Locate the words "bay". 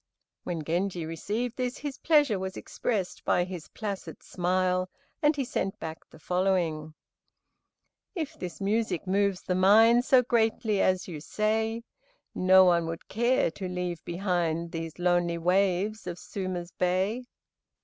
16.71-17.25